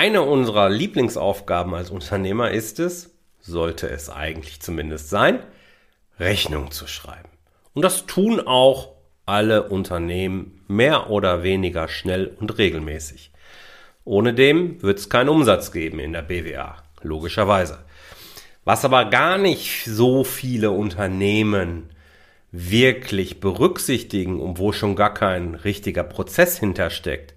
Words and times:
Eine 0.00 0.22
unserer 0.22 0.70
Lieblingsaufgaben 0.70 1.74
als 1.74 1.90
Unternehmer 1.90 2.52
ist 2.52 2.80
es, 2.80 3.10
sollte 3.42 3.86
es 3.90 4.08
eigentlich 4.08 4.58
zumindest 4.62 5.10
sein, 5.10 5.40
Rechnung 6.18 6.70
zu 6.70 6.86
schreiben. 6.86 7.28
Und 7.74 7.82
das 7.82 8.06
tun 8.06 8.40
auch 8.40 8.92
alle 9.26 9.68
Unternehmen 9.68 10.64
mehr 10.68 11.10
oder 11.10 11.42
weniger 11.42 11.86
schnell 11.86 12.34
und 12.40 12.56
regelmäßig. 12.56 13.30
Ohne 14.06 14.32
dem 14.32 14.80
wird 14.80 15.00
es 15.00 15.10
keinen 15.10 15.28
Umsatz 15.28 15.70
geben 15.70 15.98
in 15.98 16.14
der 16.14 16.22
BWA, 16.22 16.82
logischerweise. 17.02 17.80
Was 18.64 18.86
aber 18.86 19.04
gar 19.04 19.36
nicht 19.36 19.84
so 19.84 20.24
viele 20.24 20.70
Unternehmen 20.70 21.90
wirklich 22.52 23.38
berücksichtigen 23.38 24.40
und 24.40 24.56
wo 24.56 24.72
schon 24.72 24.96
gar 24.96 25.12
kein 25.12 25.56
richtiger 25.56 26.04
Prozess 26.04 26.58
hintersteckt, 26.58 27.34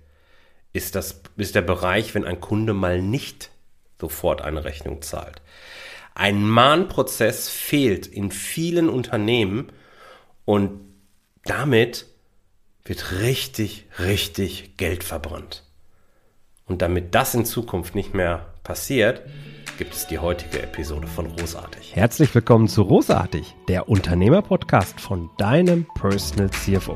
ist, 0.71 0.95
das, 0.95 1.22
ist 1.41 1.55
der 1.55 1.61
Bereich, 1.61 2.13
wenn 2.15 2.25
ein 2.25 2.39
Kunde 2.39 2.73
mal 2.73 3.01
nicht 3.01 3.49
sofort 3.99 4.41
eine 4.41 4.63
Rechnung 4.63 5.01
zahlt. 5.01 5.41
Ein 6.15 6.47
Mahnprozess 6.47 7.49
fehlt 7.49 8.05
in 8.05 8.31
vielen 8.31 8.89
Unternehmen 8.89 9.71
und 10.45 10.79
damit 11.45 12.05
wird 12.85 13.21
richtig, 13.21 13.85
richtig 13.99 14.77
Geld 14.77 15.03
verbrannt. 15.03 15.63
Und 16.65 16.81
damit 16.81 17.15
das 17.15 17.33
in 17.33 17.45
Zukunft 17.45 17.95
nicht 17.95 18.13
mehr 18.13 18.53
passiert, 18.63 19.21
gibt 19.77 19.93
es 19.93 20.07
die 20.07 20.19
heutige 20.19 20.61
Episode 20.61 21.07
von 21.07 21.25
Rosartig. 21.25 21.95
Herzlich 21.95 22.33
willkommen 22.35 22.67
zu 22.67 22.83
Rosartig, 22.83 23.55
der 23.67 23.89
Unternehmer-Podcast 23.89 25.01
von 25.01 25.29
deinem 25.37 25.87
Personal 25.95 26.51
CFO. 26.51 26.95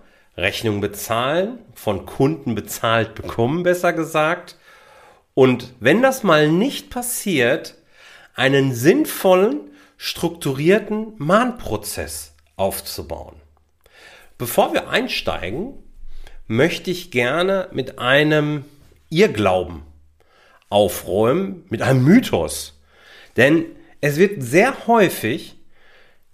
Rechnung 0.37 0.81
bezahlen, 0.81 1.59
von 1.73 2.05
Kunden 2.05 2.55
bezahlt 2.55 3.15
bekommen, 3.15 3.63
besser 3.63 3.93
gesagt. 3.93 4.57
Und 5.33 5.73
wenn 5.79 6.01
das 6.01 6.23
mal 6.23 6.49
nicht 6.49 6.89
passiert, 6.89 7.75
einen 8.33 8.73
sinnvollen, 8.73 9.71
strukturierten 9.97 11.13
Mahnprozess 11.17 12.33
aufzubauen. 12.55 13.35
Bevor 14.37 14.73
wir 14.73 14.89
einsteigen, 14.89 15.75
möchte 16.47 16.91
ich 16.91 17.11
gerne 17.11 17.67
mit 17.71 17.99
einem 17.99 18.65
Irrglauben 19.09 19.83
aufräumen, 20.69 21.65
mit 21.69 21.81
einem 21.81 22.03
Mythos. 22.03 22.79
Denn 23.37 23.65
es 23.99 24.17
wird 24.17 24.41
sehr 24.41 24.87
häufig 24.87 25.55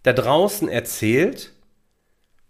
da 0.04 0.14
draußen 0.14 0.70
erzählt, 0.70 1.52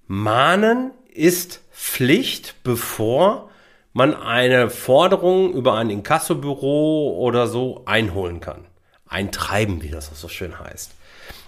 Mahnen 0.05 0.91
ist 1.17 1.61
Pflicht, 1.71 2.55
bevor 2.63 3.49
man 3.93 4.13
eine 4.13 4.69
Forderung 4.69 5.53
über 5.53 5.75
ein 5.75 5.89
Inkassobüro 5.89 7.17
oder 7.17 7.47
so 7.47 7.83
einholen 7.85 8.39
kann. 8.39 8.65
Eintreiben, 9.07 9.81
wie 9.81 9.89
das 9.89 10.11
so 10.13 10.27
schön 10.27 10.59
heißt. 10.59 10.91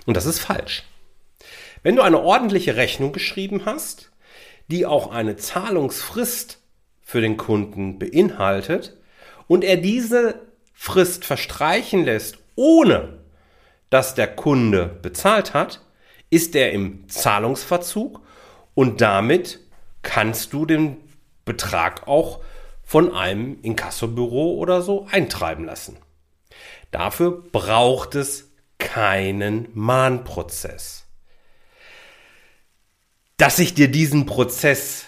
Und 0.06 0.18
das 0.18 0.26
ist 0.26 0.40
falsch. 0.40 0.84
Wenn 1.84 1.96
du 1.96 2.02
eine 2.02 2.20
ordentliche 2.20 2.76
Rechnung 2.76 3.12
geschrieben 3.12 3.64
hast, 3.66 4.12
die 4.68 4.86
auch 4.86 5.12
eine 5.12 5.36
Zahlungsfrist 5.36 6.60
für 7.02 7.22
den 7.22 7.38
Kunden 7.38 8.00
beinhaltet 8.00 8.98
und 9.48 9.64
er 9.64 9.78
diese 9.78 10.42
Frist 10.74 11.26
verstreichen 11.26 12.06
lässt, 12.06 12.38
ohne 12.56 13.20
dass 13.90 14.16
der 14.16 14.28
Kunde 14.28 14.98
bezahlt 15.02 15.54
hat, 15.54 15.82
ist 16.30 16.56
er 16.56 16.72
im 16.72 17.10
Zahlungsverzug 17.10 18.22
und 18.80 19.02
damit 19.02 19.60
kannst 20.04 20.54
du 20.54 20.66
den 20.66 20.96
Betrag 21.44 22.08
auch 22.08 22.40
von 22.82 23.14
einem 23.14 23.60
Inkassobüro 23.62 24.54
oder 24.54 24.82
so 24.82 25.06
eintreiben 25.12 25.66
lassen. 25.66 25.98
Dafür 26.90 27.44
braucht 27.52 28.16
es 28.16 28.54
keinen 28.78 29.68
Mahnprozess. 29.74 31.08
Dass 33.36 33.60
ich 33.60 33.74
dir 33.74 33.90
diesen 33.90 34.26
Prozess 34.26 35.08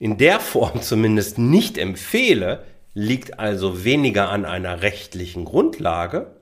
in 0.00 0.18
der 0.18 0.40
Form 0.40 0.82
zumindest 0.82 1.38
nicht 1.38 1.78
empfehle, 1.78 2.64
liegt 2.92 3.38
also 3.38 3.84
weniger 3.84 4.30
an 4.30 4.44
einer 4.44 4.82
rechtlichen 4.82 5.44
Grundlage, 5.44 6.34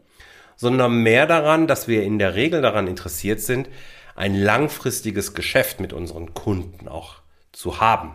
sondern 0.56 1.02
mehr 1.02 1.26
daran, 1.26 1.66
dass 1.66 1.88
wir 1.88 2.04
in 2.04 2.19
der 2.19 2.34
Regel 2.34 2.62
daran 2.62 2.86
interessiert 2.86 3.42
sind, 3.42 3.69
ein 4.14 4.34
langfristiges 4.34 5.34
Geschäft 5.34 5.80
mit 5.80 5.92
unseren 5.92 6.34
Kunden 6.34 6.88
auch 6.88 7.16
zu 7.52 7.80
haben. 7.80 8.14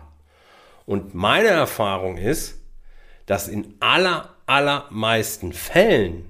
Und 0.86 1.14
meine 1.14 1.48
Erfahrung 1.48 2.16
ist, 2.16 2.58
dass 3.26 3.48
in 3.48 3.74
aller, 3.80 4.34
allermeisten 4.46 5.52
Fällen 5.52 6.26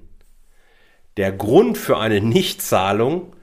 der 1.16 1.32
Grund 1.32 1.78
für 1.78 1.98
eine 1.98 2.20
Nichtzahlung 2.20 3.34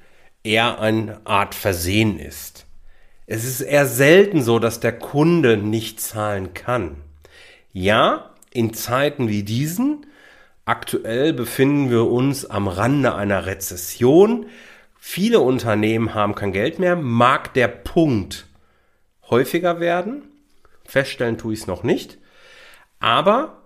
eher 0.44 0.80
eine 0.80 1.22
Art 1.26 1.56
Versehen 1.56 2.20
ist. 2.20 2.66
Es 3.26 3.44
ist 3.44 3.62
eher 3.62 3.86
selten 3.86 4.42
so, 4.42 4.60
dass 4.60 4.80
der 4.80 4.98
Kunde 4.98 5.58
nicht 5.58 6.00
zahlen 6.00 6.54
kann. 6.54 6.98
Ja, 7.74 8.32
in 8.52 8.74
Zeiten 8.74 9.28
wie 9.28 9.44
diesen, 9.44 10.06
aktuell 10.66 11.34
befinden 11.34 11.90
wir 11.90 12.06
uns 12.06 12.46
am 12.46 12.68
Rande 12.68 13.16
einer 13.16 13.46
Rezession, 13.46 14.46
viele 15.00 15.40
Unternehmen 15.40 16.14
haben 16.14 16.36
kein 16.36 16.52
Geld 16.52 16.80
mehr, 16.80 16.96
mag 16.96 17.54
der 17.54 17.68
Punkt 17.68 18.48
häufiger 19.30 19.80
werden. 19.80 20.24
Feststellen 20.86 21.38
tue 21.38 21.54
ich 21.54 21.62
es 21.62 21.68
noch 21.68 21.84
nicht. 21.84 22.18
Aber 23.00 23.62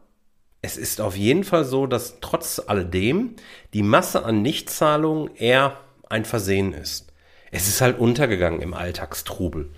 es 0.61 0.77
ist 0.77 1.01
auf 1.01 1.17
jeden 1.17 1.43
Fall 1.43 1.65
so, 1.65 1.87
dass 1.87 2.19
trotz 2.21 2.61
alledem 2.65 3.35
die 3.73 3.83
Masse 3.83 4.25
an 4.25 4.41
Nichtzahlungen 4.41 5.35
eher 5.35 5.77
ein 6.09 6.25
Versehen 6.25 6.73
ist. 6.73 7.07
Es 7.51 7.67
ist 7.67 7.81
halt 7.81 7.99
untergegangen 7.99 8.61
im 8.61 8.73
Alltagstrubel. 8.73 9.69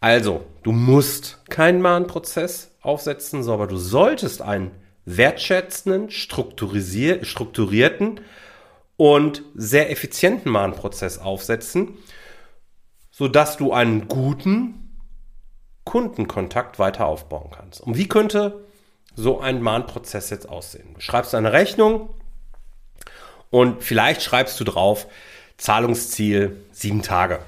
Also, 0.00 0.46
du 0.62 0.72
musst 0.72 1.42
keinen 1.50 1.82
Mahnprozess 1.82 2.74
aufsetzen, 2.80 3.46
aber 3.48 3.66
du 3.66 3.76
solltest 3.76 4.42
einen 4.42 4.70
wertschätzenden, 5.04 6.10
strukturierten 6.10 8.20
und 9.00 9.44
sehr 9.54 9.90
effizienten 9.90 10.52
Mahnprozess 10.52 11.16
aufsetzen, 11.16 11.96
sodass 13.10 13.56
du 13.56 13.72
einen 13.72 14.08
guten 14.08 14.94
Kundenkontakt 15.84 16.78
weiter 16.78 17.06
aufbauen 17.06 17.50
kannst. 17.50 17.80
Und 17.80 17.96
wie 17.96 18.08
könnte 18.08 18.62
so 19.16 19.40
ein 19.40 19.62
Mahnprozess 19.62 20.28
jetzt 20.28 20.46
aussehen? 20.46 20.92
Du 20.92 21.00
schreibst 21.00 21.34
eine 21.34 21.54
Rechnung 21.54 22.10
und 23.48 23.82
vielleicht 23.82 24.20
schreibst 24.20 24.60
du 24.60 24.64
drauf, 24.64 25.06
Zahlungsziel 25.56 26.62
sieben 26.70 27.00
Tage, 27.00 27.38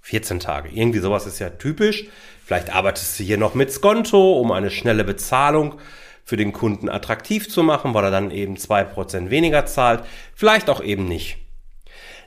14 0.00 0.40
Tage. 0.40 0.70
Irgendwie 0.70 0.98
sowas 0.98 1.24
ist 1.24 1.38
ja 1.38 1.50
typisch. 1.50 2.08
Vielleicht 2.44 2.74
arbeitest 2.74 3.16
du 3.20 3.22
hier 3.22 3.38
noch 3.38 3.54
mit 3.54 3.70
Skonto, 3.70 4.40
um 4.40 4.50
eine 4.50 4.72
schnelle 4.72 5.04
Bezahlung 5.04 5.78
für 6.24 6.36
den 6.36 6.52
Kunden 6.52 6.88
attraktiv 6.88 7.48
zu 7.50 7.62
machen, 7.62 7.94
weil 7.94 8.04
er 8.04 8.10
dann 8.10 8.30
eben 8.30 8.56
zwei 8.56 8.82
Prozent 8.82 9.30
weniger 9.30 9.66
zahlt, 9.66 10.04
vielleicht 10.34 10.70
auch 10.70 10.82
eben 10.82 11.06
nicht. 11.06 11.36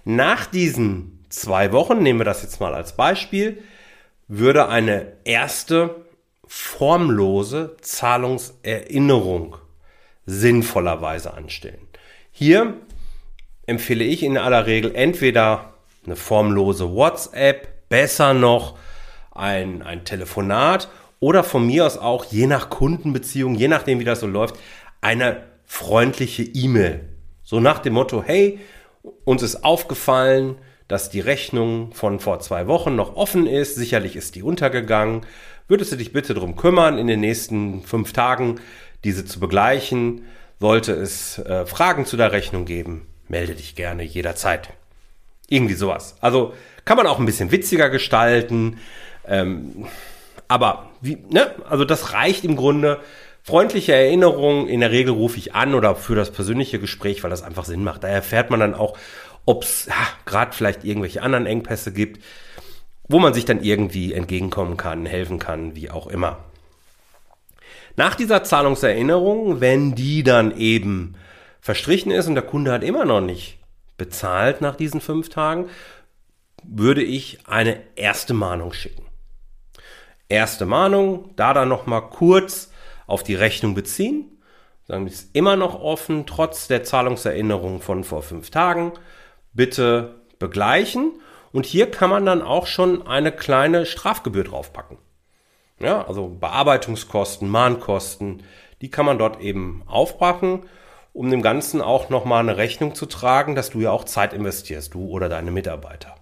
Nach 0.06 0.46
diesen 0.46 1.26
zwei 1.30 1.72
Wochen, 1.72 2.02
nehmen 2.02 2.20
wir 2.20 2.26
das 2.26 2.44
jetzt 2.44 2.60
mal 2.60 2.74
als 2.74 2.96
Beispiel, 2.96 3.64
würde 4.28 4.70
eine 4.70 5.14
erste 5.24 5.96
formlose 6.46 7.76
Zahlungserinnerung 7.82 9.58
sinnvollerweise 10.26 11.34
anstellen. 11.34 11.88
Hier 12.32 12.76
empfehle 13.66 14.04
ich 14.04 14.24
in 14.24 14.38
aller 14.38 14.66
Regel 14.66 14.96
entweder 14.96 15.74
eine 16.06 16.16
formlose 16.16 16.94
WhatsApp, 16.94 17.90
besser 17.90 18.34
noch 18.34 18.78
ein, 19.32 19.82
ein 19.82 20.06
Telefonat 20.06 20.90
oder 21.20 21.44
von 21.44 21.66
mir 21.66 21.86
aus 21.86 21.98
auch, 21.98 22.26
je 22.26 22.48
nach 22.48 22.70
Kundenbeziehung, 22.70 23.56
je 23.56 23.68
nachdem, 23.68 24.00
wie 24.00 24.04
das 24.04 24.20
so 24.20 24.28
läuft, 24.28 24.56
eine 25.02 25.44
freundliche 25.66 26.44
E-Mail. 26.44 27.08
So 27.44 27.60
nach 27.60 27.80
dem 27.80 27.94
Motto, 27.94 28.24
hey, 28.24 28.60
uns 29.26 29.42
ist 29.42 29.64
aufgefallen, 29.64 30.58
dass 30.88 31.10
die 31.10 31.20
Rechnung 31.20 31.92
von 31.94 32.20
vor 32.20 32.40
zwei 32.40 32.68
Wochen 32.68 32.96
noch 32.96 33.16
offen 33.16 33.46
ist. 33.48 33.76
Sicherlich 33.76 34.16
ist 34.16 34.36
die 34.36 34.44
untergegangen. 34.44 35.26
Würdest 35.68 35.92
du 35.92 35.98
dich 35.98 36.14
bitte 36.14 36.34
darum 36.34 36.56
kümmern, 36.56 36.98
in 36.98 37.08
den 37.08 37.20
nächsten 37.20 37.84
fünf 37.84 38.14
Tagen 38.14 38.60
diese 39.04 39.26
zu 39.26 39.40
begleichen. 39.40 40.26
Sollte 40.60 40.94
es 40.94 41.38
äh, 41.40 41.66
Fragen 41.66 42.06
zu 42.06 42.18
der 42.18 42.32
Rechnung 42.32 42.66
geben, 42.66 43.08
melde 43.28 43.54
dich 43.54 43.76
gerne 43.76 44.04
jederzeit. 44.04 44.70
Irgendwie 45.48 45.76
sowas. 45.76 46.16
Also 46.20 46.54
kann 46.84 46.98
man 46.98 47.08
auch 47.08 47.20
ein 47.20 47.26
bisschen 47.26 47.52
witziger 47.52 47.90
gestalten. 47.90 48.80
Ähm, 49.28 49.86
aber 50.48 50.87
wie, 51.02 51.18
ne? 51.30 51.52
Also 51.70 51.86
das 51.86 52.14
reicht 52.14 52.44
im 52.44 52.56
Grunde. 52.56 53.00
Freundliche 53.44 53.94
Erinnerungen, 53.94 54.68
in 54.68 54.82
der 54.82 54.92
Regel 54.92 55.14
rufe 55.14 55.38
ich 55.38 55.56
an 55.56 55.74
oder 55.74 55.96
für 55.96 56.16
das 56.16 56.32
persönliche 56.32 56.80
Gespräch, 56.80 57.24
weil 57.24 57.30
das 57.30 57.44
einfach 57.44 57.66
Sinn 57.66 57.84
macht. 57.84 58.04
Da 58.04 58.10
erfährt 58.10 58.50
man 58.50 58.60
dann 58.60 58.74
auch, 58.74 58.98
ob 59.46 59.64
es 59.64 59.86
ja, 59.86 59.94
gerade 60.26 60.54
vielleicht 60.54 60.84
irgendwelche 60.84 61.22
anderen 61.22 61.46
Engpässe 61.46 61.94
gibt, 61.94 62.22
wo 63.08 63.20
man 63.20 63.34
sich 63.34 63.46
dann 63.46 63.64
irgendwie 63.64 64.14
entgegenkommen 64.14 64.76
kann, 64.76 65.06
helfen 65.06 65.40
kann, 65.40 65.76
wie 65.76 65.90
auch 65.90 66.08
immer. 66.08 66.40
Nach 67.96 68.16
dieser 68.16 68.44
Zahlungserinnerung, 68.44 69.62
wenn 69.62 69.96
die 69.96 70.24
dann 70.24 70.56
eben 70.58 71.16
verstrichen 71.62 72.12
ist 72.12 72.28
und 72.28 72.36
der 72.36 72.44
Kunde 72.44 72.72
hat 72.72 72.84
immer 72.84 73.06
noch 73.06 73.22
nicht 73.22 73.58
bezahlt 73.98 74.62
nach 74.62 74.76
diesen 74.76 75.02
fünf 75.02 75.30
Tagen, 75.30 75.70
würde 76.64 77.02
ich 77.02 77.40
eine 77.48 77.82
erste 77.96 78.34
Mahnung 78.34 78.74
schicken. 78.74 79.07
Erste 80.30 80.66
Mahnung, 80.66 81.32
da 81.36 81.54
dann 81.54 81.70
nochmal 81.70 82.10
kurz 82.10 82.72
auf 83.06 83.24
die 83.24 83.36
Rechnung 83.36 83.76
beziehen. 83.76 84.42
Sagen, 84.88 85.08
ist 85.08 85.36
immer 85.36 85.56
noch 85.56 85.80
offen, 85.82 86.26
trotz 86.26 86.68
der 86.68 86.84
Zahlungserinnerung 86.84 87.82
von 87.82 88.04
vor 88.04 88.22
fünf 88.22 88.50
Tagen. 88.50 88.94
Bitte 89.54 90.22
begleichen. 90.40 91.14
Und 91.52 91.66
hier 91.66 91.90
kann 91.90 92.10
man 92.10 92.26
dann 92.26 92.42
auch 92.42 92.68
schon 92.68 93.08
eine 93.08 93.32
kleine 93.32 93.86
Strafgebühr 93.86 94.44
draufpacken. 94.44 94.98
Ja, 95.80 96.06
also 96.08 96.28
Bearbeitungskosten, 96.28 97.50
Mahnkosten, 97.50 98.44
die 98.82 98.92
kann 98.92 99.06
man 99.06 99.18
dort 99.18 99.40
eben 99.42 99.84
aufpacken, 99.88 100.64
um 101.14 101.30
dem 101.30 101.42
Ganzen 101.42 101.82
auch 101.82 102.10
nochmal 102.10 102.42
eine 102.42 102.58
Rechnung 102.58 102.96
zu 102.96 103.06
tragen, 103.06 103.56
dass 103.56 103.72
du 103.72 103.80
ja 103.80 103.92
auch 103.92 104.04
Zeit 104.04 104.34
investierst, 104.34 104.94
du 104.94 105.08
oder 105.08 105.30
deine 105.30 105.52
Mitarbeiter. 105.52 106.17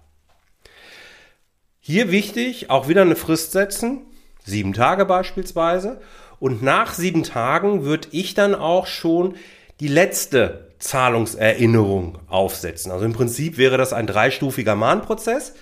Hier 1.88 2.10
wichtig, 2.10 2.68
auch 2.68 2.88
wieder 2.88 3.02
eine 3.02 3.14
Frist 3.14 3.52
setzen, 3.52 4.06
sieben 4.44 4.72
Tage 4.72 5.04
beispielsweise. 5.04 6.00
Und 6.40 6.60
nach 6.60 6.94
sieben 6.94 7.22
Tagen 7.22 7.84
würde 7.84 8.08
ich 8.10 8.34
dann 8.34 8.56
auch 8.56 8.88
schon 8.88 9.36
die 9.78 9.86
letzte 9.86 10.72
Zahlungserinnerung 10.80 12.18
aufsetzen. 12.26 12.90
Also 12.90 13.04
im 13.04 13.12
Prinzip 13.12 13.56
wäre 13.56 13.78
das 13.78 13.92
ein 13.92 14.08
dreistufiger 14.08 14.74
Mahnprozess. 14.74 15.54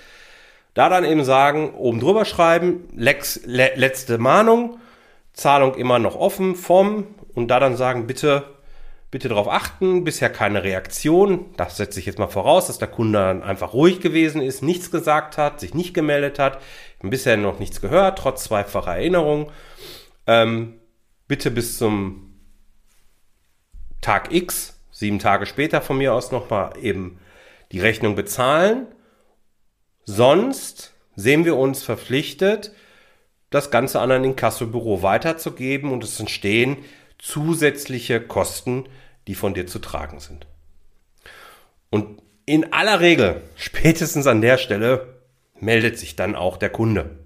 Da 0.73 0.88
dann 0.88 1.05
eben 1.05 1.25
sagen, 1.25 1.75
oben 1.75 2.00
drüber 2.00 2.25
schreiben, 2.25 2.88
Lex, 2.97 3.43
le, 3.44 3.73
letzte 3.75 4.17
Mahnung, 4.17 4.79
Zahlung 5.35 5.75
immer 5.75 5.99
noch 5.99 6.17
offen 6.17 6.55
vom 6.55 7.06
und 7.35 7.49
da 7.49 7.61
dann 7.61 7.77
sagen, 7.77 8.06
bitte 8.06 8.44
Bitte 9.15 9.29
darauf 9.29 9.47
achten, 9.47 10.03
bisher 10.03 10.29
keine 10.29 10.65
Reaktion. 10.65 11.45
Das 11.57 11.77
setze 11.77 12.01
ich 12.01 12.07
jetzt 12.07 12.19
mal 12.19 12.27
voraus, 12.27 12.67
dass 12.67 12.81
der 12.81 12.89
Kunde 12.89 13.45
einfach 13.45 13.73
ruhig 13.73 14.01
gewesen 14.01 14.43
ist, 14.43 14.61
nichts 14.61 14.91
gesagt 14.91 15.39
hat, 15.39 15.61
sich 15.61 15.73
nicht 15.73 15.95
gemeldet 15.95 16.41
hat, 16.41 16.61
bisher 17.01 17.37
noch 17.37 17.61
nichts 17.61 17.81
gehört, 17.81 18.19
trotz 18.19 18.43
zweifacher 18.43 18.97
Erinnerung. 18.97 19.53
Ähm, 20.27 20.81
bitte 21.29 21.53
bis 21.53 21.79
zum 21.79 22.41
Tag 24.01 24.35
X, 24.35 24.81
sieben 24.91 25.21
Tage 25.21 25.47
später 25.47 25.81
von 25.81 25.97
mir 25.97 26.13
aus 26.13 26.33
nochmal 26.33 26.73
eben 26.83 27.21
die 27.71 27.79
Rechnung 27.79 28.17
bezahlen. 28.17 28.89
Sonst 30.03 30.93
sehen 31.15 31.45
wir 31.45 31.55
uns 31.55 31.85
verpflichtet, 31.85 32.73
das 33.51 33.71
Ganze 33.71 34.01
an 34.01 34.11
ein 34.11 34.25
Inkassobüro 34.25 35.03
weiterzugeben 35.03 35.93
und 35.93 36.03
es 36.03 36.19
entstehen 36.19 36.79
zusätzliche 37.19 38.21
Kosten, 38.21 38.87
die 39.26 39.35
von 39.35 39.55
dir 39.55 39.67
zu 39.67 39.79
tragen 39.79 40.21
sind. 40.21 40.47
Und 41.91 42.23
in 42.47 42.73
aller 42.73 43.00
Regel, 43.00 43.43
spätestens 43.56 44.26
an 44.26 44.41
der 44.41 44.59
Stelle, 44.59 45.21
meldet 45.61 45.99
sich 45.99 46.17
dann 46.17 46.35
auch 46.35 46.56
der 46.56 46.71
Kunde. 46.71 47.19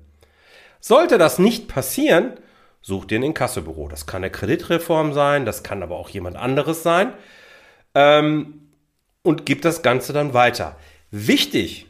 Sollte 0.80 1.18
das 1.18 1.38
nicht 1.38 1.68
passieren, 1.68 2.34
such 2.80 3.06
dir 3.06 3.18
ein 3.18 3.24
Inkassobüro. 3.24 3.88
Das 3.88 4.06
kann 4.06 4.22
eine 4.22 4.30
Kreditreform 4.30 5.12
sein, 5.12 5.44
das 5.44 5.62
kann 5.62 5.82
aber 5.82 5.96
auch 5.96 6.08
jemand 6.08 6.36
anderes 6.36 6.82
sein. 6.82 7.12
Ähm, 7.94 8.68
und 9.22 9.44
gib 9.44 9.62
das 9.62 9.82
Ganze 9.82 10.12
dann 10.12 10.34
weiter. 10.34 10.76
Wichtig 11.10 11.86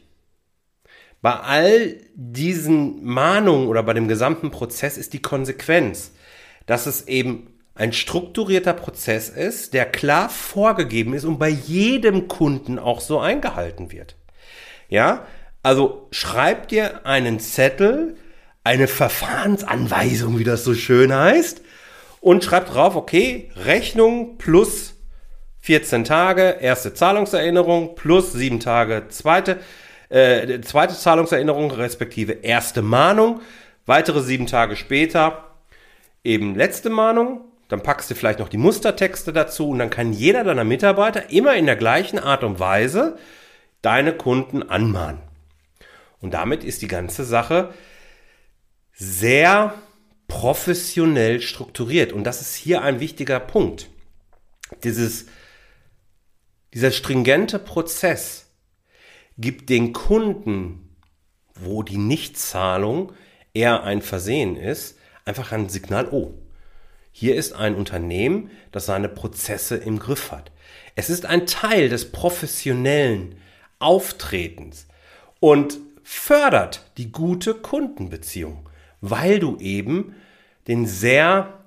bei 1.21 1.35
all 1.35 1.97
diesen 2.15 3.05
Mahnungen 3.05 3.69
oder 3.69 3.83
bei 3.83 3.93
dem 3.93 4.09
gesamten 4.09 4.51
Prozess 4.51 4.97
ist 4.97 5.13
die 5.13 5.23
Konsequenz, 5.23 6.13
dass 6.67 6.87
es 6.87 7.09
eben 7.09 7.58
ein 7.79 7.93
strukturierter 7.93 8.73
Prozess 8.73 9.29
ist, 9.29 9.73
der 9.73 9.87
klar 9.87 10.29
vorgegeben 10.29 11.15
ist 11.15 11.25
und 11.25 11.39
bei 11.39 11.49
jedem 11.49 12.27
Kunden 12.27 12.79
auch 12.79 13.01
so 13.01 13.21
eingehalten 13.21 13.93
wird. 13.93 14.17
Ja, 14.89 15.27
also 15.63 16.09
schreib 16.11 16.69
dir 16.69 17.07
einen 17.07 17.39
Zettel, 17.39 18.17
eine 18.65 18.89
Verfahrensanweisung, 18.89 20.41
wie 20.41 20.45
das 20.45 20.65
so 20.65 20.75
schön 20.75 21.15
heißt, 21.15 21.63
und 22.21 22.43
schreib 22.43 22.67
drauf, 22.67 22.97
okay, 22.97 23.51
Rechnung 23.55 24.39
plus 24.39 24.95
14 25.61 26.03
Tage, 26.03 26.57
erste 26.61 26.95
Zahlungserinnerung 26.95 27.95
plus 27.95 28.33
7 28.33 28.59
Tage, 28.59 29.05
zweite, 29.09 29.61
äh, 30.09 30.61
zweite 30.63 30.97
Zahlungserinnerung, 30.97 31.71
respektive 31.71 32.33
erste 32.33 32.83
Mahnung, 32.83 33.41
weitere 33.87 34.21
7 34.21 34.47
Tage 34.47 34.75
später 34.75 35.45
eben 36.25 36.57
letzte 36.57 36.91
Mahnung, 36.91 37.48
dann 37.69 37.83
packst 37.83 38.11
du 38.11 38.15
vielleicht 38.15 38.39
noch 38.39 38.49
die 38.49 38.57
Mustertexte 38.57 39.33
dazu 39.33 39.69
und 39.69 39.79
dann 39.79 39.91
kann 39.91 40.13
jeder 40.13 40.43
deiner 40.43 40.65
Mitarbeiter 40.65 41.31
immer 41.31 41.55
in 41.55 41.67
der 41.67 41.77
gleichen 41.77 42.19
Art 42.19 42.43
und 42.43 42.59
Weise 42.59 43.19
deine 43.83 44.15
Kunden 44.17 44.63
anmahnen. 44.63 45.21
Und 46.21 46.35
damit 46.35 46.65
ist 46.65 46.83
die 46.83 46.89
ganze 46.89 47.25
Sache 47.25 47.73
sehr 48.93 49.75
professionell 50.27 51.41
strukturiert. 51.41 52.13
Und 52.13 52.25
das 52.25 52.41
ist 52.41 52.55
hier 52.55 52.83
ein 52.83 53.01
wichtiger 53.01 53.39
Punkt. 53.39 53.89
Dieses, 54.83 55.27
dieser 56.75 56.91
stringente 56.91 57.59
Prozess 57.59 58.51
gibt 59.37 59.69
den 59.69 59.93
Kunden, 59.93 60.97
wo 61.55 61.83
die 61.83 61.99
Nichtzahlung 61.99 63.13
eher 63.55 63.85
ein 63.85 64.03
Versehen 64.03 64.57
ist, 64.57 64.99
einfach 65.25 65.53
ein 65.53 65.69
Signal, 65.69 66.09
oh, 66.11 66.35
hier 67.19 67.35
ist 67.35 67.53
ein 67.53 67.75
Unternehmen, 67.75 68.49
das 68.71 68.87
seine 68.87 69.09
Prozesse 69.09 69.75
im 69.75 69.99
Griff 69.99 70.31
hat. 70.31 70.53
Es 70.95 71.11
ist 71.11 71.27
ein 71.27 71.47
Teil 71.47 71.89
des 71.89 72.13
professionellen 72.13 73.35
Auftretens 73.81 74.87
und 75.41 75.79
fördert 76.05 76.93
die 76.97 77.11
gute 77.11 77.55
Kundenbeziehung, 77.55 78.69
weil 79.01 79.41
du 79.41 79.57
eben 79.59 80.15
den 80.69 80.87
sehr 80.87 81.65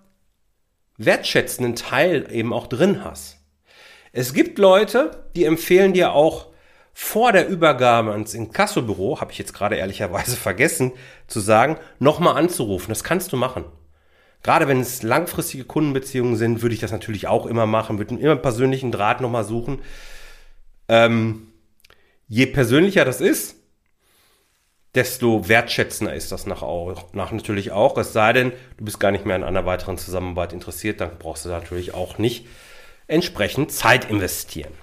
wertschätzenden 0.96 1.76
Teil 1.76 2.30
eben 2.32 2.54
auch 2.54 2.68
drin 2.68 3.04
hast. 3.04 3.38
Es 4.14 4.34
gibt 4.34 4.58
Leute, 4.58 5.26
die 5.36 5.44
empfehlen 5.44 5.92
dir 5.92 6.14
auch 6.14 6.48
vor 6.94 7.34
der 7.34 7.50
Übergabe 7.50 8.14
ans 8.14 8.34
Inkassobüro, 8.34 9.20
habe 9.20 9.34
ich 9.34 9.38
jetzt 9.38 9.54
gerade 9.54 9.76
ehrlicherweise 9.76 10.38
vergessen 10.38 10.94
zu 11.28 11.42
sagen, 11.42 11.78
nochmal 12.00 12.38
anzurufen. 12.38 12.88
Das 12.88 13.04
kannst 13.04 13.34
du 13.34 13.36
machen. 13.36 13.66
Gerade 14.44 14.68
wenn 14.68 14.80
es 14.80 15.04
langfristige 15.04 15.66
Kundenbeziehungen 15.66 16.36
sind, 16.36 16.62
würde 16.62 16.74
ich 16.74 16.82
das 16.82 16.92
natürlich 16.92 17.28
auch 17.28 17.46
immer 17.46 17.66
machen, 17.66 17.98
würde 17.98 18.16
immer 18.16 18.32
einen 18.32 18.42
persönlichen 18.42 18.92
Draht 18.92 19.22
nochmal 19.22 19.44
suchen. 19.44 19.82
Ähm, 20.88 21.48
je 22.28 22.48
persönlicher 22.48 23.06
das 23.06 23.22
ist, 23.22 23.56
desto 24.96 25.48
wertschätzender 25.48 26.14
ist 26.14 26.32
das 26.32 26.46
nach, 26.48 26.64
nach 27.14 27.32
natürlich 27.32 27.72
auch. 27.72 27.98
Es 27.98 28.14
sei 28.14 28.34
denn, 28.34 28.52
du 28.78 28.86
bist 28.86 29.00
gar 29.00 29.12
nicht 29.12 29.26
mehr 29.26 29.36
an 29.36 29.44
einer 29.44 29.66
weiteren 29.66 29.98
Zusammenarbeit 29.98 30.54
interessiert, 30.54 31.02
dann 31.02 31.18
brauchst 31.18 31.46
du 31.46 31.50
natürlich 31.50 31.94
auch 31.94 32.18
nicht 32.18 32.48
entsprechend 33.08 33.72
Zeit 33.72 34.10
investieren. 34.10 34.74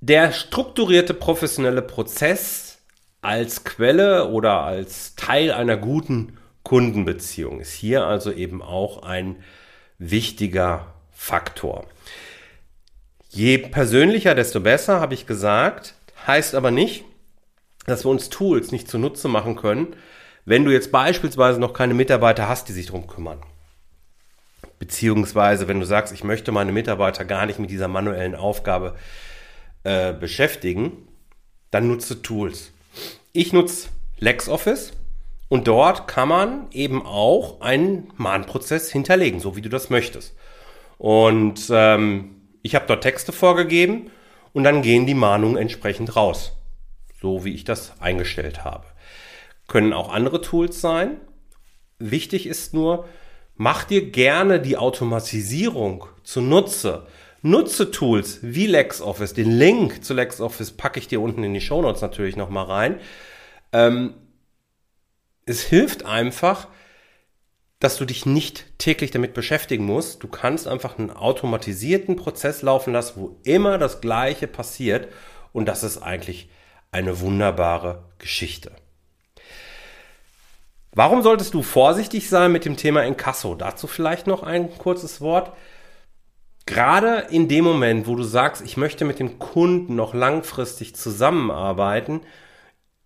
Der 0.00 0.32
strukturierte 0.32 1.12
professionelle 1.12 1.82
Prozess 1.82 2.78
als 3.20 3.64
Quelle 3.64 4.28
oder 4.28 4.60
als 4.60 5.14
Teil 5.14 5.52
einer 5.52 5.76
guten 5.76 6.38
Kundenbeziehung 6.62 7.60
ist 7.60 7.72
hier 7.72 8.04
also 8.04 8.32
eben 8.32 8.62
auch 8.62 9.02
ein 9.02 9.36
wichtiger 9.98 10.94
Faktor. 11.10 11.86
Je 13.28 13.58
persönlicher, 13.58 14.34
desto 14.34 14.60
besser, 14.60 15.00
habe 15.00 15.14
ich 15.14 15.26
gesagt. 15.26 15.94
Heißt 16.26 16.54
aber 16.54 16.70
nicht, 16.70 17.04
dass 17.86 18.04
wir 18.04 18.10
uns 18.10 18.28
Tools 18.28 18.72
nicht 18.72 18.88
zunutze 18.88 19.28
machen 19.28 19.56
können, 19.56 19.94
wenn 20.44 20.64
du 20.64 20.70
jetzt 20.70 20.92
beispielsweise 20.92 21.60
noch 21.60 21.72
keine 21.72 21.94
Mitarbeiter 21.94 22.48
hast, 22.48 22.68
die 22.68 22.72
sich 22.72 22.86
darum 22.86 23.06
kümmern. 23.06 23.40
Beziehungsweise, 24.78 25.68
wenn 25.68 25.80
du 25.80 25.86
sagst, 25.86 26.12
ich 26.12 26.24
möchte 26.24 26.52
meine 26.52 26.72
Mitarbeiter 26.72 27.24
gar 27.24 27.46
nicht 27.46 27.58
mit 27.58 27.70
dieser 27.70 27.88
manuellen 27.88 28.34
Aufgabe 28.34 28.96
äh, 29.84 30.12
beschäftigen, 30.12 31.08
dann 31.70 31.86
nutze 31.86 32.22
Tools. 32.22 32.72
Ich 33.32 33.52
nutze 33.52 33.88
LexOffice 34.18 34.92
Und 35.50 35.66
dort 35.66 36.06
kann 36.06 36.28
man 36.28 36.68
eben 36.70 37.04
auch 37.04 37.60
einen 37.60 38.12
Mahnprozess 38.16 38.92
hinterlegen, 38.92 39.40
so 39.40 39.56
wie 39.56 39.60
du 39.60 39.68
das 39.68 39.90
möchtest. 39.90 40.36
Und 40.96 41.68
ähm, 41.70 42.36
ich 42.62 42.76
habe 42.76 42.86
dort 42.86 43.02
Texte 43.02 43.32
vorgegeben 43.32 44.12
und 44.52 44.62
dann 44.62 44.80
gehen 44.80 45.06
die 45.06 45.14
Mahnungen 45.14 45.56
entsprechend 45.56 46.14
raus, 46.14 46.52
so 47.20 47.44
wie 47.44 47.52
ich 47.52 47.64
das 47.64 48.00
eingestellt 48.00 48.64
habe. 48.64 48.84
Können 49.66 49.92
auch 49.92 50.12
andere 50.12 50.40
Tools 50.40 50.80
sein. 50.80 51.20
Wichtig 51.98 52.46
ist 52.46 52.72
nur, 52.72 53.08
mach 53.56 53.82
dir 53.82 54.08
gerne 54.12 54.60
die 54.60 54.76
Automatisierung 54.76 56.06
zunutze. 56.22 57.08
Nutze 57.42 57.90
Tools 57.90 58.38
wie 58.42 58.68
LexOffice. 58.68 59.34
Den 59.34 59.50
Link 59.50 60.04
zu 60.04 60.14
LexOffice 60.14 60.70
packe 60.70 61.00
ich 61.00 61.08
dir 61.08 61.20
unten 61.20 61.42
in 61.42 61.54
die 61.54 61.60
Show 61.60 61.82
Notes 61.82 62.02
natürlich 62.02 62.36
nochmal 62.36 62.66
rein. 62.66 63.00
Ähm, 63.72 64.14
es 65.50 65.62
hilft 65.62 66.04
einfach, 66.04 66.68
dass 67.80 67.96
du 67.96 68.04
dich 68.04 68.24
nicht 68.24 68.78
täglich 68.78 69.10
damit 69.10 69.34
beschäftigen 69.34 69.84
musst. 69.84 70.22
Du 70.22 70.28
kannst 70.28 70.68
einfach 70.68 70.98
einen 70.98 71.10
automatisierten 71.10 72.16
Prozess 72.16 72.62
laufen 72.62 72.92
lassen, 72.92 73.20
wo 73.20 73.36
immer 73.42 73.78
das 73.78 74.00
Gleiche 74.00 74.46
passiert. 74.46 75.08
Und 75.52 75.66
das 75.66 75.82
ist 75.82 75.98
eigentlich 75.98 76.48
eine 76.92 77.20
wunderbare 77.20 78.04
Geschichte. 78.18 78.72
Warum 80.92 81.22
solltest 81.22 81.54
du 81.54 81.62
vorsichtig 81.62 82.28
sein 82.28 82.52
mit 82.52 82.64
dem 82.64 82.76
Thema 82.76 83.04
Inkasso? 83.04 83.54
Dazu 83.54 83.86
vielleicht 83.86 84.26
noch 84.26 84.42
ein 84.42 84.76
kurzes 84.76 85.20
Wort. 85.20 85.56
Gerade 86.66 87.26
in 87.30 87.48
dem 87.48 87.64
Moment, 87.64 88.06
wo 88.06 88.14
du 88.14 88.22
sagst, 88.22 88.62
ich 88.62 88.76
möchte 88.76 89.04
mit 89.04 89.18
dem 89.18 89.38
Kunden 89.38 89.96
noch 89.96 90.14
langfristig 90.14 90.94
zusammenarbeiten, 90.94 92.20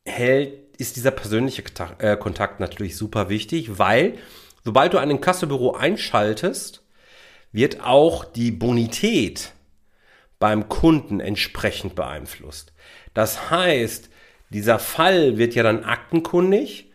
hält 0.05 0.64
ist 0.79 0.97
dieser 0.97 1.11
persönliche 1.11 1.63
äh, 1.99 2.17
Kontakt 2.17 2.61
natürlich 2.61 2.97
super 2.97 3.29
wichtig, 3.29 3.79
weil 3.79 4.15
sobald 4.65 4.93
du 4.93 4.99
ein 4.99 5.11
Inkassobüro 5.11 5.75
einschaltest, 5.75 6.83
wird 7.53 7.81
auch 7.83 8.25
die 8.25 8.51
Bonität 8.51 9.53
beim 10.39 10.69
Kunden 10.69 11.21
entsprechend 11.21 11.95
beeinflusst. 11.95 12.73
Das 13.15 13.51
heißt, 13.51 14.11
dieser 14.51 14.79
Fall 14.79 15.39
wird 15.39 15.55
ja 15.55 15.63
dann 15.63 15.85
aktenkundig 15.85 16.93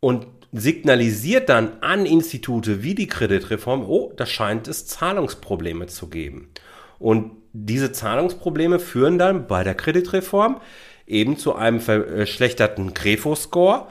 und 0.00 0.26
signalisiert 0.52 1.48
dann 1.48 1.82
an 1.82 2.06
Institute 2.06 2.82
wie 2.82 2.94
die 2.94 3.08
Kreditreform, 3.08 3.84
oh, 3.84 4.12
da 4.16 4.26
scheint 4.26 4.68
es 4.68 4.86
Zahlungsprobleme 4.86 5.86
zu 5.86 6.08
geben. 6.08 6.50
Und 6.98 7.32
diese 7.52 7.92
Zahlungsprobleme 7.92 8.78
führen 8.78 9.18
dann 9.18 9.46
bei 9.46 9.64
der 9.64 9.74
Kreditreform 9.74 10.60
eben 11.06 11.36
zu 11.36 11.54
einem 11.54 11.80
verschlechterten 11.80 12.94
Grefo-Score 12.94 13.86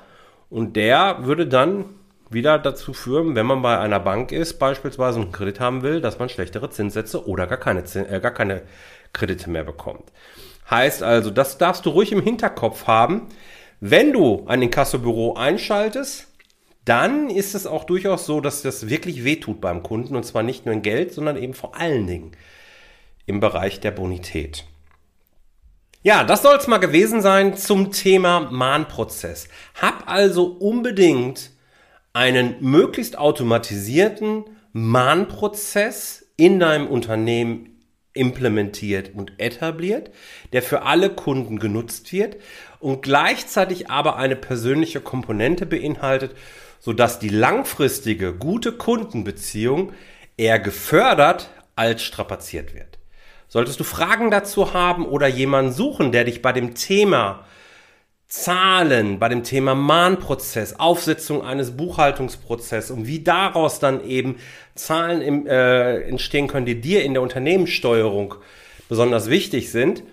und 0.49 0.75
der 0.75 1.25
würde 1.25 1.47
dann 1.47 1.85
wieder 2.29 2.59
dazu 2.59 2.93
führen, 2.93 3.35
wenn 3.35 3.45
man 3.45 3.61
bei 3.61 3.77
einer 3.77 3.99
Bank 3.99 4.31
ist, 4.31 4.59
beispielsweise 4.59 5.19
einen 5.19 5.31
Kredit 5.31 5.59
haben 5.59 5.83
will, 5.83 6.01
dass 6.01 6.19
man 6.19 6.29
schlechtere 6.29 6.69
Zinssätze 6.69 7.27
oder 7.27 7.47
gar 7.47 7.59
keine, 7.59 7.81
äh, 7.81 8.19
gar 8.19 8.31
keine 8.31 8.63
Kredite 9.13 9.49
mehr 9.49 9.63
bekommt. 9.63 10.11
Heißt 10.69 11.03
also, 11.03 11.29
das 11.29 11.57
darfst 11.57 11.85
du 11.85 11.91
ruhig 11.91 12.11
im 12.11 12.21
Hinterkopf 12.21 12.87
haben. 12.87 13.27
Wenn 13.79 14.13
du 14.13 14.45
ein 14.47 14.61
Inkassobüro 14.61 15.35
einschaltest, 15.35 16.27
dann 16.85 17.29
ist 17.29 17.55
es 17.55 17.67
auch 17.67 17.83
durchaus 17.83 18.25
so, 18.25 18.41
dass 18.41 18.61
das 18.61 18.89
wirklich 18.89 19.23
wehtut 19.23 19.61
beim 19.61 19.83
Kunden 19.83 20.15
und 20.15 20.23
zwar 20.23 20.43
nicht 20.43 20.65
nur 20.65 20.73
in 20.73 20.81
Geld, 20.81 21.13
sondern 21.13 21.37
eben 21.37 21.53
vor 21.53 21.75
allen 21.75 22.07
Dingen 22.07 22.31
im 23.25 23.39
Bereich 23.39 23.79
der 23.79 23.91
Bonität. 23.91 24.65
Ja, 26.05 26.23
das 26.23 26.43
soll 26.43 26.55
es 26.55 26.67
mal 26.67 26.77
gewesen 26.77 27.19
sein 27.23 27.57
zum 27.57 27.91
Thema 27.91 28.41
Mahnprozess. 28.51 29.47
Hab 29.81 30.07
also 30.07 30.45
unbedingt 30.45 31.49
einen 32.13 32.57
möglichst 32.59 33.17
automatisierten 33.17 34.43
Mahnprozess 34.71 36.27
in 36.37 36.59
deinem 36.59 36.85
Unternehmen 36.85 37.81
implementiert 38.13 39.15
und 39.15 39.33
etabliert, 39.39 40.11
der 40.53 40.61
für 40.61 40.83
alle 40.83 41.09
Kunden 41.09 41.57
genutzt 41.57 42.13
wird 42.13 42.37
und 42.79 43.01
gleichzeitig 43.01 43.89
aber 43.89 44.17
eine 44.17 44.35
persönliche 44.35 45.01
Komponente 45.01 45.65
beinhaltet, 45.65 46.35
sodass 46.79 47.17
die 47.17 47.29
langfristige 47.29 48.31
gute 48.35 48.73
Kundenbeziehung 48.73 49.91
eher 50.37 50.59
gefördert 50.59 51.49
als 51.75 52.03
strapaziert 52.03 52.75
wird. 52.75 52.94
Solltest 53.47 53.79
du 53.79 53.83
Fragen 53.83 54.31
dazu 54.31 54.73
haben 54.73 55.05
oder 55.05 55.27
jemanden 55.27 55.71
suchen, 55.71 56.11
der 56.11 56.23
dich 56.23 56.41
bei 56.41 56.51
dem 56.51 56.75
Thema 56.75 57.45
Zahlen, 58.27 59.19
bei 59.19 59.29
dem 59.29 59.43
Thema 59.43 59.75
Mahnprozess, 59.75 60.79
Aufsetzung 60.79 61.43
eines 61.43 61.77
Buchhaltungsprozesses 61.77 62.91
und 62.91 63.07
wie 63.07 63.23
daraus 63.23 63.79
dann 63.79 64.03
eben 64.05 64.37
Zahlen 64.73 65.21
im, 65.21 65.47
äh, 65.47 66.01
entstehen 66.01 66.47
können, 66.47 66.65
die 66.65 66.81
dir 66.81 67.03
in 67.03 67.13
der 67.13 67.21
Unternehmenssteuerung 67.21 68.35
besonders 68.89 69.29
wichtig 69.29 69.71
sind. 69.71 70.03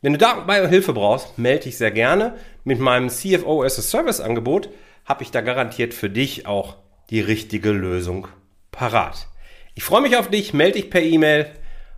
Wenn 0.00 0.12
du 0.12 0.18
dabei 0.18 0.66
Hilfe 0.68 0.92
brauchst, 0.92 1.36
melde 1.38 1.64
dich 1.64 1.76
sehr 1.76 1.90
gerne. 1.90 2.34
Mit 2.62 2.78
meinem 2.78 3.08
CFO 3.08 3.64
as 3.64 3.78
a 3.78 3.82
Service 3.82 4.20
Angebot 4.20 4.68
habe 5.04 5.24
ich 5.24 5.32
da 5.32 5.40
garantiert 5.40 5.94
für 5.94 6.08
dich 6.08 6.46
auch 6.46 6.76
die 7.10 7.20
richtige 7.20 7.70
Lösung 7.70 8.28
parat. 8.70 9.26
Ich 9.74 9.82
freue 9.82 10.02
mich 10.02 10.16
auf 10.16 10.30
dich, 10.30 10.54
melde 10.54 10.80
dich 10.80 10.90
per 10.90 11.02
E-Mail 11.02 11.50